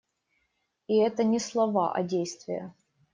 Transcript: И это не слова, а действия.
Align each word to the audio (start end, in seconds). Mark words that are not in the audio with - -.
И 0.87 0.95
это 0.97 1.23
не 1.23 1.37
слова, 1.37 1.93
а 1.93 2.01
действия. 2.01 2.73